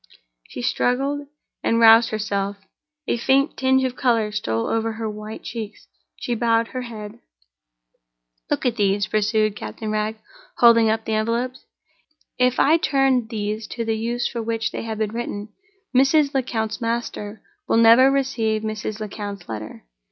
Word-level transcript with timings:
She 0.49 0.63
struggled, 0.63 1.27
and 1.63 1.79
roused 1.79 2.09
herself—a 2.09 3.17
faint 3.17 3.55
tinge 3.55 3.83
of 3.83 3.95
color 3.95 4.31
stole 4.31 4.65
over 4.65 4.93
her 4.93 5.07
white 5.07 5.43
cheeks—she 5.43 6.33
bowed 6.33 6.69
her 6.69 6.81
head. 6.81 7.19
"Look 8.49 8.65
at 8.65 8.77
these," 8.77 9.05
pursued 9.05 9.55
Captain 9.55 9.91
Wragge, 9.91 10.15
holding 10.57 10.89
up 10.89 11.05
the 11.05 11.13
envelopes. 11.13 11.65
"If 12.39 12.59
I 12.59 12.77
turn 12.77 13.27
these 13.27 13.67
to 13.67 13.85
the 13.85 13.95
use 13.95 14.27
for 14.27 14.41
which 14.41 14.71
they 14.71 14.81
have 14.81 14.97
been 14.97 15.11
written, 15.13 15.49
Mrs. 15.95 16.33
Lecount's 16.33 16.81
master 16.81 17.43
will 17.67 17.77
never 17.77 18.09
receive 18.09 18.63
Mrs. 18.63 18.99
Lecount's 18.99 19.47
letter. 19.47 19.83